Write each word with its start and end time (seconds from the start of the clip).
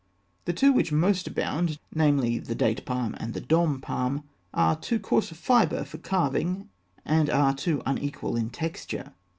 The 0.45 0.53
two 0.53 0.73
which 0.73 0.91
most 0.91 1.27
abound 1.27 1.77
namely, 1.93 2.39
the 2.39 2.55
date 2.55 2.85
palm 2.87 3.13
and 3.19 3.35
the 3.35 3.39
dôm 3.39 3.83
palm 3.83 4.23
are 4.51 4.71
of 4.73 4.81
too 4.81 4.99
coarse 4.99 5.29
a 5.31 5.35
fibre 5.35 5.83
for 5.85 5.99
carving, 5.99 6.69
and 7.05 7.29
are 7.29 7.53
too 7.53 7.83
unequal 7.85 8.35
in 8.35 8.49
texture. 8.49 9.13